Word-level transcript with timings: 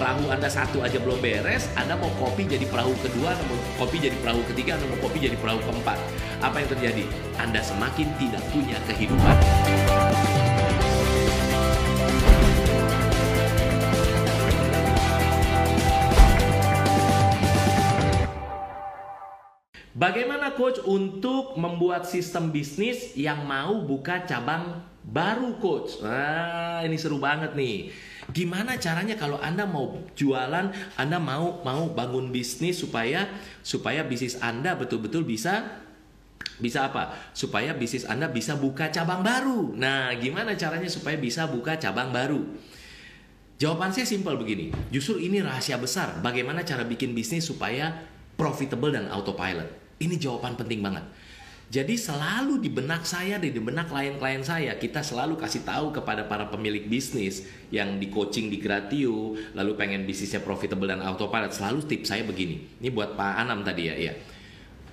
perahu 0.00 0.32
Anda 0.32 0.48
satu 0.48 0.80
aja 0.80 0.96
belum 0.96 1.20
beres, 1.20 1.68
Anda 1.76 1.92
mau 1.92 2.08
kopi 2.16 2.48
jadi 2.48 2.64
perahu 2.64 2.96
kedua, 3.04 3.36
Anda 3.36 3.44
mau 3.52 3.60
kopi 3.84 4.00
jadi 4.00 4.16
perahu 4.24 4.40
ketiga, 4.48 4.80
Anda 4.80 4.88
mau 4.88 4.98
kopi 5.04 5.28
jadi 5.28 5.36
perahu 5.36 5.60
keempat. 5.60 6.00
Apa 6.40 6.56
yang 6.64 6.68
terjadi? 6.72 7.04
Anda 7.36 7.60
semakin 7.60 8.08
tidak 8.16 8.40
punya 8.48 8.80
kehidupan. 8.88 9.36
Bagaimana 20.00 20.56
coach 20.56 20.80
untuk 20.88 21.60
membuat 21.60 22.08
sistem 22.08 22.48
bisnis 22.48 23.12
yang 23.20 23.44
mau 23.44 23.84
buka 23.84 24.24
cabang 24.24 24.80
baru 25.10 25.58
coach? 25.58 25.98
Nah, 26.00 26.86
ini 26.86 26.94
seru 26.94 27.18
banget 27.18 27.58
nih. 27.58 27.90
Gimana 28.30 28.78
caranya 28.78 29.18
kalau 29.18 29.42
Anda 29.42 29.66
mau 29.66 29.98
jualan, 30.14 30.70
Anda 30.94 31.18
mau 31.18 31.60
mau 31.66 31.90
bangun 31.90 32.30
bisnis 32.30 32.78
supaya 32.78 33.26
supaya 33.66 34.06
bisnis 34.06 34.38
Anda 34.38 34.78
betul-betul 34.78 35.26
bisa 35.26 35.82
bisa 36.62 36.86
apa? 36.86 37.16
Supaya 37.34 37.74
bisnis 37.74 38.06
Anda 38.06 38.30
bisa 38.30 38.54
buka 38.54 38.88
cabang 38.94 39.26
baru. 39.26 39.74
Nah, 39.74 40.14
gimana 40.14 40.54
caranya 40.54 40.86
supaya 40.86 41.18
bisa 41.18 41.50
buka 41.50 41.74
cabang 41.74 42.14
baru? 42.14 42.46
Jawaban 43.60 43.92
saya 43.92 44.08
simpel 44.08 44.40
begini. 44.40 44.72
Justru 44.88 45.20
ini 45.20 45.42
rahasia 45.44 45.76
besar 45.76 46.22
bagaimana 46.24 46.64
cara 46.64 46.86
bikin 46.86 47.12
bisnis 47.12 47.44
supaya 47.44 47.92
profitable 48.38 48.94
dan 48.94 49.10
autopilot. 49.12 49.68
Ini 50.00 50.16
jawaban 50.16 50.56
penting 50.56 50.80
banget. 50.80 51.04
Jadi 51.70 51.94
selalu 51.94 52.58
di 52.58 52.66
benak 52.66 53.06
saya 53.06 53.38
di 53.38 53.46
benak 53.54 53.94
klien-klien 53.94 54.42
saya 54.42 54.74
kita 54.74 55.06
selalu 55.06 55.38
kasih 55.38 55.62
tahu 55.62 55.94
kepada 55.94 56.26
para 56.26 56.50
pemilik 56.50 56.90
bisnis 56.90 57.46
yang 57.70 58.02
di 58.02 58.10
coaching 58.10 58.50
di 58.50 58.58
Gratio 58.58 59.38
lalu 59.54 59.78
pengen 59.78 60.02
bisnisnya 60.02 60.42
profitable 60.42 60.90
dan 60.90 60.98
autopilot 60.98 61.54
selalu 61.54 61.86
tips 61.86 62.10
saya 62.10 62.26
begini. 62.26 62.66
Ini 62.82 62.90
buat 62.90 63.14
Pak 63.14 63.34
Anam 63.46 63.62
tadi 63.62 63.86
ya, 63.86 63.94
ya. 63.94 64.18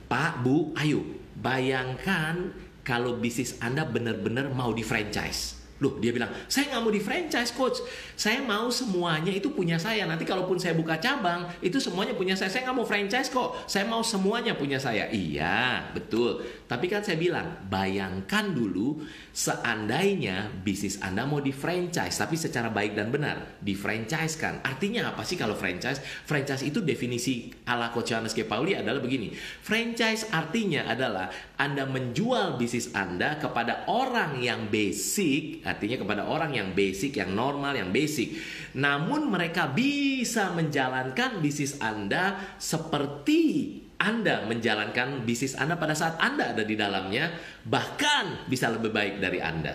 Pak, 0.06 0.46
Bu, 0.46 0.78
ayo 0.78 1.02
bayangkan 1.42 2.54
kalau 2.86 3.18
bisnis 3.18 3.58
Anda 3.58 3.82
benar-benar 3.82 4.54
mau 4.54 4.70
di 4.70 4.86
franchise. 4.86 5.58
Loh, 5.78 6.02
dia 6.02 6.10
bilang, 6.10 6.34
saya 6.50 6.74
nggak 6.74 6.82
mau 6.82 6.90
di 6.90 6.98
franchise, 6.98 7.54
coach. 7.54 7.86
Saya 8.18 8.42
mau 8.42 8.74
semuanya 8.74 9.30
itu 9.30 9.54
punya 9.54 9.78
saya. 9.78 10.10
Nanti 10.10 10.26
kalaupun 10.26 10.58
saya 10.58 10.74
buka 10.74 10.98
cabang, 10.98 11.46
itu 11.62 11.78
semuanya 11.78 12.18
punya 12.18 12.34
saya. 12.34 12.50
Saya 12.50 12.66
nggak 12.66 12.78
mau 12.82 12.88
franchise 12.88 13.30
kok. 13.30 13.62
Saya 13.70 13.86
mau 13.86 14.02
semuanya 14.02 14.58
punya 14.58 14.82
saya. 14.82 15.06
Iya, 15.14 15.94
betul. 15.94 16.42
Tapi 16.66 16.90
kan 16.90 17.06
saya 17.06 17.22
bilang, 17.22 17.70
bayangkan 17.70 18.58
dulu 18.58 19.06
seandainya 19.30 20.50
bisnis 20.66 20.98
Anda 20.98 21.30
mau 21.30 21.38
di 21.38 21.54
franchise, 21.54 22.18
tapi 22.18 22.34
secara 22.34 22.74
baik 22.74 22.98
dan 22.98 23.14
benar. 23.14 23.62
Di 23.62 23.78
franchise 23.78 24.34
kan. 24.34 24.66
Artinya 24.66 25.14
apa 25.14 25.22
sih 25.22 25.38
kalau 25.38 25.54
franchise? 25.54 26.02
Franchise 26.02 26.66
itu 26.66 26.82
definisi 26.82 27.54
ala 27.70 27.94
Coach 27.94 28.18
Johannes 28.18 28.34
G. 28.34 28.50
Pauli 28.50 28.74
adalah 28.74 28.98
begini. 28.98 29.30
Franchise 29.62 30.34
artinya 30.34 30.90
adalah 30.90 31.30
Anda 31.62 31.86
menjual 31.86 32.58
bisnis 32.58 32.90
Anda 32.98 33.38
kepada 33.38 33.86
orang 33.86 34.42
yang 34.42 34.74
basic, 34.74 35.67
artinya 35.68 36.00
kepada 36.00 36.24
orang 36.24 36.56
yang 36.56 36.72
basic, 36.72 37.20
yang 37.20 37.36
normal, 37.36 37.76
yang 37.76 37.92
basic. 37.92 38.40
Namun 38.80 39.28
mereka 39.28 39.68
bisa 39.68 40.56
menjalankan 40.56 41.44
bisnis 41.44 41.78
Anda 41.84 42.56
seperti 42.56 43.84
anda 43.98 44.46
menjalankan 44.46 45.26
bisnis 45.26 45.58
Anda 45.58 45.74
pada 45.74 45.98
saat 45.98 46.22
Anda 46.22 46.54
ada 46.54 46.62
di 46.62 46.78
dalamnya, 46.78 47.34
bahkan 47.66 48.46
bisa 48.46 48.70
lebih 48.70 48.94
baik 48.94 49.18
dari 49.18 49.42
Anda. 49.42 49.74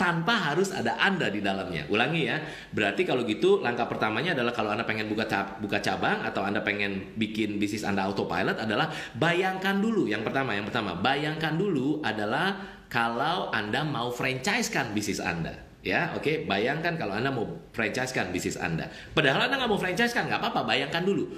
Tanpa 0.00 0.32
harus 0.32 0.72
ada 0.72 0.96
Anda 0.96 1.28
di 1.28 1.44
dalamnya. 1.44 1.84
Ulangi 1.92 2.24
ya. 2.24 2.40
Berarti 2.72 3.04
kalau 3.04 3.28
gitu 3.28 3.60
langkah 3.60 3.84
pertamanya 3.84 4.32
adalah 4.32 4.56
kalau 4.56 4.72
Anda 4.72 4.88
pengen 4.88 5.12
buka 5.12 5.28
buka 5.60 5.76
cabang 5.84 6.24
atau 6.24 6.40
Anda 6.40 6.64
pengen 6.64 7.12
bikin 7.20 7.60
bisnis 7.60 7.84
Anda 7.84 8.08
autopilot 8.08 8.64
adalah 8.64 8.88
bayangkan 9.12 9.76
dulu 9.76 10.08
yang 10.08 10.24
pertama, 10.24 10.56
yang 10.56 10.64
pertama, 10.64 10.96
bayangkan 10.96 11.52
dulu 11.52 12.00
adalah 12.00 12.79
kalau 12.90 13.54
Anda 13.54 13.86
mau 13.86 14.10
franchise-kan 14.10 14.90
bisnis 14.92 15.22
Anda. 15.22 15.54
Ya, 15.80 16.12
oke. 16.12 16.26
Okay? 16.26 16.36
Bayangkan 16.44 16.98
kalau 16.98 17.16
Anda 17.16 17.30
mau 17.32 17.46
franchise-kan 17.72 18.34
bisnis 18.34 18.58
Anda. 18.58 18.90
Padahal 19.14 19.48
Anda 19.48 19.62
nggak 19.62 19.70
mau 19.70 19.80
franchise-kan, 19.80 20.28
nggak 20.28 20.42
apa-apa. 20.42 20.66
Bayangkan 20.66 21.06
dulu. 21.06 21.30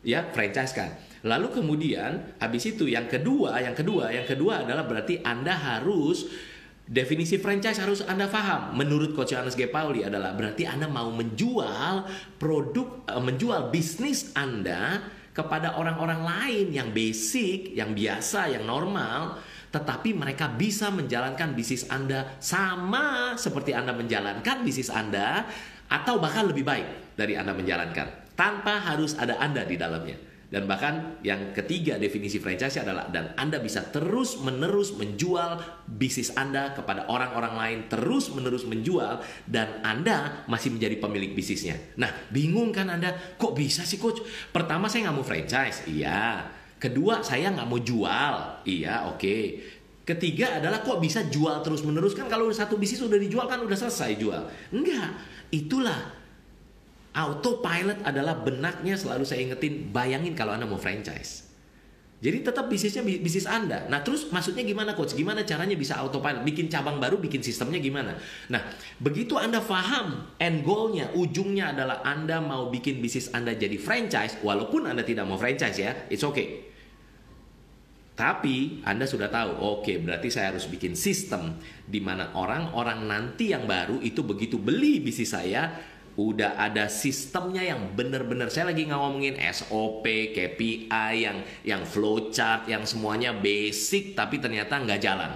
Ya, 0.00 0.24
franchise-kan. 0.32 0.96
Lalu 1.26 1.60
kemudian 1.60 2.40
habis 2.40 2.64
itu 2.64 2.88
yang 2.88 3.04
kedua, 3.04 3.60
yang 3.60 3.76
kedua, 3.76 4.08
yang 4.08 4.24
kedua 4.24 4.64
adalah 4.64 4.88
berarti 4.88 5.20
Anda 5.20 5.52
harus 5.52 6.24
definisi 6.90 7.36
franchise 7.36 7.78
harus 7.78 8.00
Anda 8.06 8.26
paham. 8.26 8.72
Menurut 8.74 9.12
Coach 9.12 9.36
Johannes 9.36 9.54
G. 9.54 9.68
Pauli 9.68 10.00
adalah 10.02 10.32
berarti 10.32 10.64
Anda 10.64 10.88
mau 10.88 11.12
menjual 11.12 12.08
produk, 12.40 13.04
eh, 13.04 13.20
menjual 13.20 13.68
bisnis 13.68 14.32
Anda 14.32 15.04
kepada 15.30 15.78
orang-orang 15.78 16.24
lain 16.24 16.66
yang 16.74 16.88
basic, 16.90 17.76
yang 17.78 17.94
biasa, 17.94 18.50
yang 18.50 18.66
normal, 18.66 19.38
tetapi 19.70 20.14
mereka 20.14 20.50
bisa 20.50 20.90
menjalankan 20.90 21.54
bisnis 21.54 21.86
Anda 21.86 22.36
sama 22.42 23.38
seperti 23.38 23.70
Anda 23.74 23.94
menjalankan 23.94 24.66
bisnis 24.66 24.90
Anda 24.90 25.46
atau 25.90 26.18
bahkan 26.22 26.50
lebih 26.50 26.66
baik 26.66 27.18
dari 27.18 27.38
Anda 27.38 27.54
menjalankan 27.54 28.34
tanpa 28.34 28.82
harus 28.82 29.14
ada 29.18 29.38
Anda 29.38 29.62
di 29.66 29.78
dalamnya. 29.78 30.30
Dan 30.50 30.66
bahkan 30.66 31.22
yang 31.22 31.54
ketiga 31.54 31.94
definisi 31.94 32.42
franchise 32.42 32.82
adalah 32.82 33.06
dan 33.06 33.38
Anda 33.38 33.62
bisa 33.62 33.86
terus 33.86 34.34
menerus 34.42 34.90
menjual 34.98 35.62
bisnis 35.86 36.34
Anda 36.34 36.74
kepada 36.74 37.06
orang-orang 37.06 37.54
lain, 37.54 37.78
terus 37.86 38.34
menerus 38.34 38.66
menjual 38.66 39.22
dan 39.46 39.78
Anda 39.86 40.42
masih 40.50 40.74
menjadi 40.74 40.98
pemilik 40.98 41.38
bisnisnya. 41.38 41.78
Nah, 41.94 42.10
bingung 42.34 42.74
kan 42.74 42.90
Anda? 42.90 43.14
Kok 43.38 43.54
bisa 43.54 43.86
sih 43.86 44.02
coach? 44.02 44.26
Pertama 44.50 44.90
saya 44.90 45.06
nggak 45.06 45.16
mau 45.22 45.22
franchise, 45.22 45.86
iya. 45.86 46.58
Kedua 46.80 47.20
saya 47.20 47.52
nggak 47.52 47.68
mau 47.68 47.76
jual, 47.76 48.34
iya 48.64 49.04
oke. 49.04 49.20
Okay. 49.20 49.44
Ketiga 50.00 50.58
adalah 50.58 50.80
kok 50.80 50.96
bisa 50.98 51.28
jual 51.28 51.60
terus 51.60 51.84
menerus 51.84 52.16
kan 52.16 52.26
kalau 52.26 52.48
satu 52.50 52.80
bisnis 52.80 53.04
udah 53.04 53.20
dijual 53.20 53.44
kan 53.46 53.60
udah 53.60 53.76
selesai 53.76 54.16
jual. 54.16 54.42
Enggak, 54.72 55.12
itulah 55.52 56.18
Autopilot 57.10 58.06
adalah 58.06 58.38
benaknya 58.38 58.94
selalu 58.94 59.26
saya 59.26 59.42
ingetin, 59.42 59.90
bayangin 59.90 60.38
kalau 60.38 60.54
Anda 60.54 60.70
mau 60.70 60.78
franchise. 60.78 61.49
Jadi 62.20 62.44
tetap 62.44 62.68
bisnisnya 62.68 63.00
bisnis 63.00 63.48
Anda. 63.48 63.88
Nah 63.88 64.04
terus 64.04 64.28
maksudnya 64.28 64.60
gimana 64.60 64.92
coach? 64.92 65.16
Gimana 65.16 65.40
caranya 65.40 65.72
bisa 65.72 65.96
autopilot? 65.96 66.44
Bikin 66.44 66.68
cabang 66.68 67.00
baru, 67.00 67.16
bikin 67.16 67.40
sistemnya 67.40 67.80
gimana? 67.80 68.12
Nah 68.52 68.60
begitu 69.00 69.40
Anda 69.40 69.64
paham 69.64 70.36
end 70.36 70.60
goalnya, 70.60 71.16
ujungnya 71.16 71.72
adalah 71.72 72.04
Anda 72.04 72.44
mau 72.44 72.68
bikin 72.68 73.00
bisnis 73.00 73.32
Anda 73.32 73.56
jadi 73.56 73.80
franchise, 73.80 74.36
walaupun 74.44 74.84
Anda 74.84 75.00
tidak 75.00 75.24
mau 75.24 75.40
franchise 75.40 75.80
ya, 75.80 75.96
it's 76.12 76.20
okay. 76.20 76.68
Tapi 78.20 78.84
Anda 78.84 79.08
sudah 79.08 79.32
tahu, 79.32 79.56
oke 79.56 79.80
okay, 79.80 79.96
berarti 79.96 80.28
saya 80.28 80.52
harus 80.52 80.68
bikin 80.68 80.92
sistem 80.92 81.56
di 81.88 82.04
mana 82.04 82.36
orang-orang 82.36 83.08
nanti 83.08 83.48
yang 83.48 83.64
baru 83.64 83.96
itu 84.04 84.20
begitu 84.28 84.60
beli 84.60 85.00
bisnis 85.00 85.32
saya, 85.32 85.72
udah 86.20 86.60
ada 86.60 86.92
sistemnya 86.92 87.64
yang 87.64 87.96
bener-bener 87.96 88.52
saya 88.52 88.68
lagi 88.68 88.84
ngomongin 88.84 89.40
SOP, 89.40 90.04
KPI, 90.36 91.12
yang 91.16 91.38
yang 91.64 91.82
flowchart, 91.88 92.68
yang 92.68 92.84
semuanya 92.84 93.32
basic 93.32 94.12
tapi 94.12 94.36
ternyata 94.36 94.76
nggak 94.76 95.00
jalan. 95.00 95.32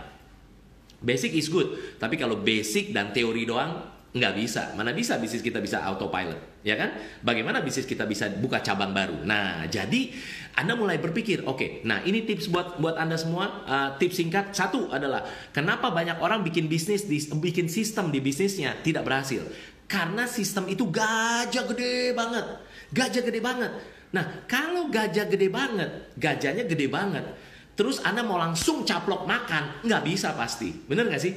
Basic 1.05 1.37
is 1.37 1.49
good, 1.49 1.97
tapi 1.97 2.21
kalau 2.21 2.41
basic 2.41 2.93
dan 2.93 3.13
teori 3.13 3.45
doang 3.49 3.94
nggak 4.15 4.33
bisa. 4.39 4.71
Mana 4.79 4.95
bisa 4.95 5.19
bisnis 5.19 5.43
kita 5.43 5.59
bisa 5.59 5.83
autopilot, 5.83 6.63
ya 6.63 6.79
kan? 6.79 6.95
Bagaimana 7.27 7.59
bisnis 7.67 7.83
kita 7.83 8.07
bisa 8.07 8.31
buka 8.31 8.63
cabang 8.63 8.95
baru? 8.95 9.27
Nah, 9.27 9.67
jadi 9.67 10.15
Anda 10.55 10.79
mulai 10.79 11.03
berpikir, 11.03 11.43
oke, 11.43 11.59
okay, 11.59 11.71
nah 11.83 11.99
ini 12.07 12.23
tips 12.23 12.47
buat 12.47 12.79
buat 12.79 12.95
Anda 12.95 13.19
semua. 13.19 13.67
Uh, 13.67 13.91
tips 13.99 14.23
singkat 14.23 14.55
satu 14.55 14.87
adalah 14.95 15.27
kenapa 15.51 15.91
banyak 15.91 16.23
orang 16.23 16.47
bikin 16.47 16.71
bisnis, 16.71 17.03
bikin 17.11 17.67
sistem 17.67 18.15
di 18.15 18.23
bisnisnya 18.23 18.79
tidak 18.87 19.03
berhasil? 19.03 19.43
Karena 19.91 20.31
sistem 20.31 20.71
itu 20.71 20.87
gajah 20.87 21.67
gede 21.75 22.15
banget. 22.15 22.47
Gajah 22.95 23.23
gede 23.27 23.43
banget. 23.43 23.73
Nah, 24.15 24.47
kalau 24.47 24.95
gajah 24.95 25.27
gede 25.27 25.51
banget, 25.51 25.91
gajahnya 26.15 26.71
gede 26.71 26.87
banget, 26.87 27.27
terus 27.75 27.99
Anda 28.07 28.23
mau 28.23 28.39
langsung 28.39 28.87
caplok 28.87 29.27
makan, 29.27 29.83
nggak 29.83 30.03
bisa 30.07 30.39
pasti. 30.39 30.71
Bener 30.71 31.11
nggak 31.11 31.19
sih? 31.19 31.35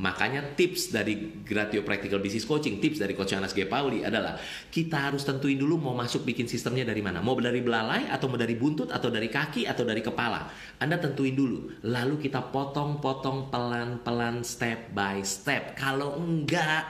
Makanya 0.00 0.56
tips 0.56 0.96
dari 0.96 1.44
Gratio 1.44 1.84
Practical 1.84 2.24
Business 2.24 2.48
Coaching, 2.48 2.80
tips 2.80 3.04
dari 3.04 3.12
Coach 3.12 3.36
Anas 3.36 3.52
G. 3.52 3.68
Pauli 3.68 4.00
adalah 4.00 4.40
kita 4.72 4.96
harus 4.96 5.28
tentuin 5.28 5.60
dulu 5.60 5.76
mau 5.76 5.92
masuk 5.92 6.24
bikin 6.24 6.48
sistemnya 6.48 6.88
dari 6.88 7.04
mana. 7.04 7.20
Mau 7.20 7.36
dari 7.36 7.60
belalai 7.60 8.08
atau 8.08 8.32
mau 8.32 8.40
dari 8.40 8.56
buntut 8.56 8.88
atau 8.88 9.12
dari 9.12 9.28
kaki 9.28 9.68
atau 9.68 9.84
dari 9.84 10.00
kepala. 10.00 10.48
Anda 10.80 10.96
tentuin 10.96 11.36
dulu. 11.36 11.84
Lalu 11.84 12.16
kita 12.16 12.48
potong-potong 12.48 13.52
pelan-pelan 13.52 14.40
step 14.40 14.96
by 14.96 15.20
step. 15.20 15.76
Kalau 15.76 16.16
enggak, 16.16 16.88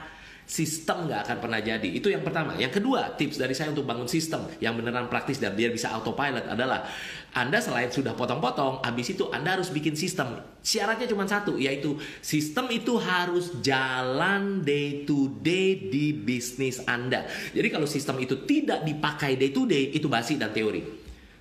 sistem 0.51 1.07
nggak 1.07 1.23
akan 1.23 1.37
pernah 1.39 1.63
jadi. 1.63 1.87
Itu 1.87 2.11
yang 2.11 2.27
pertama. 2.27 2.59
Yang 2.59 2.83
kedua, 2.83 3.15
tips 3.15 3.39
dari 3.39 3.55
saya 3.55 3.71
untuk 3.71 3.87
bangun 3.87 4.11
sistem 4.11 4.51
yang 4.59 4.75
beneran 4.75 5.07
praktis 5.07 5.39
dan 5.39 5.55
biar 5.55 5.71
bisa 5.71 5.95
autopilot 5.95 6.43
adalah 6.51 6.83
Anda 7.31 7.63
selain 7.63 7.87
sudah 7.87 8.11
potong-potong, 8.11 8.83
habis 8.83 9.15
itu 9.15 9.31
Anda 9.31 9.55
harus 9.55 9.71
bikin 9.71 9.95
sistem. 9.95 10.43
Syaratnya 10.59 11.07
cuma 11.07 11.23
satu, 11.23 11.55
yaitu 11.55 11.95
sistem 12.19 12.67
itu 12.67 12.99
harus 12.99 13.63
jalan 13.63 14.59
day 14.59 15.07
to 15.07 15.31
day 15.39 15.87
di 15.87 16.11
bisnis 16.11 16.83
Anda. 16.83 17.31
Jadi 17.55 17.71
kalau 17.71 17.87
sistem 17.87 18.19
itu 18.19 18.43
tidak 18.43 18.83
dipakai 18.83 19.39
day 19.39 19.55
to 19.55 19.63
day, 19.63 19.95
itu 19.95 20.11
basi 20.11 20.35
dan 20.35 20.51
teori. 20.51 20.83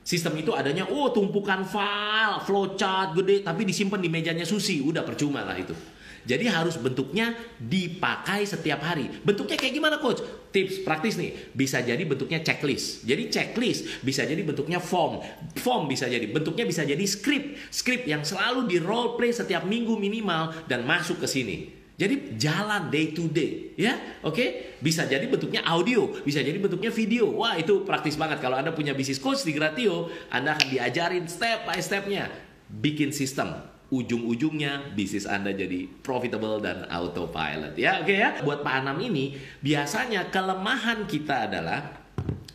Sistem 0.07 0.39
itu 0.39 0.55
adanya, 0.55 0.87
oh 0.87 1.11
tumpukan 1.11 1.67
file, 1.67 2.47
flowchart 2.47 3.19
gede, 3.19 3.43
tapi 3.43 3.67
disimpan 3.67 3.99
di 3.99 4.07
mejanya 4.07 4.47
Susi, 4.47 4.79
udah 4.79 5.03
percuma 5.03 5.43
lah 5.43 5.59
itu. 5.59 5.75
Jadi 6.29 6.45
harus 6.49 6.77
bentuknya 6.77 7.33
dipakai 7.57 8.45
setiap 8.45 8.85
hari. 8.85 9.09
Bentuknya 9.25 9.57
kayak 9.57 9.73
gimana 9.73 9.97
coach? 9.97 10.21
Tips 10.51 10.83
praktis 10.83 11.15
nih, 11.17 11.55
bisa 11.55 11.81
jadi 11.81 12.03
bentuknya 12.03 12.43
checklist. 12.43 13.07
Jadi 13.07 13.31
checklist 13.31 14.03
bisa 14.05 14.27
jadi 14.27 14.43
bentuknya 14.43 14.83
form. 14.83 15.23
Form 15.57 15.87
bisa 15.89 16.11
jadi 16.11 16.27
bentuknya 16.29 16.67
bisa 16.67 16.83
jadi 16.85 17.01
script. 17.07 17.73
Script 17.73 18.05
yang 18.05 18.27
selalu 18.27 18.67
di 18.69 18.77
role 18.83 19.17
play 19.17 19.33
setiap 19.33 19.65
minggu 19.65 19.97
minimal 19.97 20.53
dan 20.69 20.85
masuk 20.85 21.23
ke 21.23 21.29
sini. 21.31 21.59
Jadi 22.01 22.41
jalan 22.41 22.89
day 22.89 23.13
to 23.13 23.29
day, 23.29 23.77
ya, 23.77 23.93
oke? 24.25 24.33
Okay? 24.33 24.49
Bisa 24.81 25.05
jadi 25.05 25.29
bentuknya 25.29 25.61
audio, 25.69 26.09
bisa 26.25 26.41
jadi 26.41 26.57
bentuknya 26.57 26.89
video. 26.89 27.29
Wah 27.29 27.61
itu 27.61 27.85
praktis 27.85 28.17
banget. 28.17 28.41
Kalau 28.41 28.57
anda 28.57 28.73
punya 28.73 28.97
bisnis 28.97 29.21
coach 29.21 29.45
di 29.45 29.53
Gratio, 29.53 30.09
anda 30.33 30.57
akan 30.57 30.67
diajarin 30.73 31.29
step 31.29 31.69
by 31.69 31.77
stepnya 31.77 32.33
bikin 32.73 33.13
sistem 33.13 33.70
ujung-ujungnya 33.91 34.95
bisnis 34.95 35.27
Anda 35.27 35.51
jadi 35.51 35.91
profitable 36.01 36.63
dan 36.63 36.87
autopilot 36.87 37.75
ya 37.75 38.01
oke 38.01 38.07
okay 38.07 38.17
ya 38.23 38.31
buat 38.47 38.63
Pak 38.63 38.75
Anam 38.87 39.03
ini 39.03 39.35
biasanya 39.59 40.31
kelemahan 40.31 41.11
kita 41.11 41.51
adalah 41.51 42.01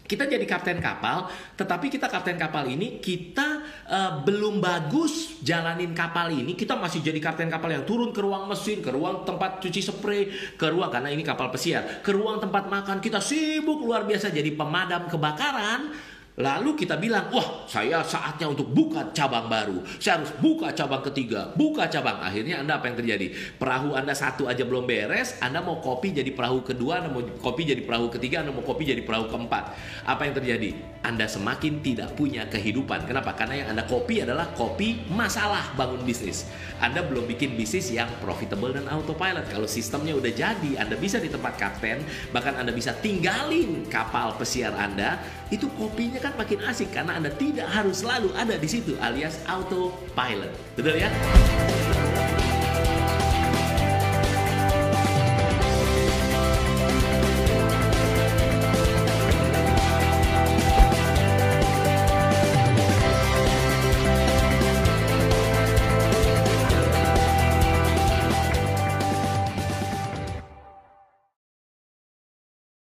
kita 0.05 0.29
jadi 0.29 0.45
kapten 0.45 0.77
kapal, 0.77 1.25
tetapi 1.57 1.89
kita 1.89 2.05
kapten 2.05 2.37
kapal 2.37 2.69
ini 2.69 3.01
kita 3.01 3.65
uh, 3.89 4.21
belum 4.21 4.61
bagus 4.61 5.41
jalanin 5.41 5.97
kapal 5.97 6.29
ini. 6.29 6.53
Kita 6.53 6.77
masih 6.77 7.01
jadi 7.01 7.17
kapten 7.17 7.49
kapal 7.49 7.73
yang 7.73 7.89
turun 7.89 8.13
ke 8.13 8.21
ruang 8.21 8.45
mesin, 8.45 8.85
ke 8.85 8.93
ruang 8.93 9.25
tempat 9.25 9.57
cuci 9.65 9.81
spray, 9.81 10.29
ke 10.53 10.65
ruang 10.69 10.93
karena 10.93 11.09
ini 11.09 11.25
kapal 11.25 11.49
pesiar, 11.49 12.05
ke 12.05 12.13
ruang 12.13 12.37
tempat 12.37 12.69
makan. 12.69 13.01
Kita 13.01 13.17
sibuk 13.17 13.81
luar 13.81 14.05
biasa 14.05 14.29
jadi 14.29 14.53
pemadam 14.53 15.09
kebakaran 15.09 15.89
Lalu 16.35 16.75
kita 16.75 16.99
bilang, 16.99 17.31
wah 17.31 17.63
saya 17.63 18.03
saatnya 18.03 18.51
untuk 18.51 18.67
buka 18.67 19.07
cabang 19.15 19.47
baru. 19.47 19.79
Saya 20.03 20.19
harus 20.19 20.35
buka 20.43 20.75
cabang 20.75 20.99
ketiga, 21.07 21.55
buka 21.55 21.87
cabang. 21.87 22.19
Akhirnya 22.19 22.59
Anda 22.59 22.75
apa 22.75 22.91
yang 22.91 22.99
terjadi? 22.99 23.31
Perahu 23.55 23.95
Anda 23.95 24.11
satu 24.11 24.43
aja 24.51 24.67
belum 24.67 24.83
beres, 24.83 25.39
Anda 25.39 25.63
mau 25.63 25.79
kopi 25.79 26.11
jadi 26.11 26.27
perahu 26.35 26.59
kedua, 26.59 26.99
Anda 26.99 27.07
mau 27.07 27.23
kopi 27.39 27.63
jadi 27.63 27.79
perahu 27.87 28.11
ketiga, 28.11 28.43
Anda 28.43 28.51
mau 28.51 28.67
kopi 28.67 28.83
jadi 28.83 28.99
perahu 29.07 29.31
keempat. 29.31 29.63
Apa 30.03 30.27
yang 30.27 30.35
terjadi? 30.35 30.75
Anda 31.07 31.23
semakin 31.23 31.79
tidak 31.79 32.19
punya 32.19 32.43
kehidupan. 32.51 33.07
Kenapa? 33.07 33.31
Karena 33.31 33.63
yang 33.63 33.67
Anda 33.71 33.87
kopi 33.87 34.19
adalah 34.19 34.51
kopi 34.59 35.07
masalah 35.07 35.71
bangun 35.79 36.03
bisnis. 36.03 36.51
Anda 36.83 36.99
belum 36.99 37.31
bikin 37.31 37.55
bisnis 37.55 37.95
yang 37.95 38.11
profitable 38.19 38.75
dan 38.75 38.91
autopilot. 38.91 39.47
Kalau 39.47 39.71
sistemnya 39.71 40.11
udah 40.11 40.33
jadi, 40.35 40.71
Anda 40.83 40.99
bisa 40.99 41.23
di 41.23 41.31
tempat 41.31 41.55
kapten, 41.55 42.03
bahkan 42.35 42.59
Anda 42.59 42.75
bisa 42.75 42.91
tinggalin 42.99 43.87
kapal 43.87 44.35
pesiar 44.35 44.75
Anda, 44.75 45.21
itu 45.53 45.69
kopinya 45.77 46.24
kan 46.25 46.33
makin 46.41 46.57
asik 46.65 46.89
karena 46.89 47.21
Anda 47.21 47.29
tidak 47.37 47.69
harus 47.69 48.01
selalu 48.01 48.33
ada 48.33 48.57
di 48.57 48.65
situ 48.65 48.97
alias 48.97 49.37
autopilot. 49.45 50.49
Betul 50.73 50.97
ya? 50.97 51.13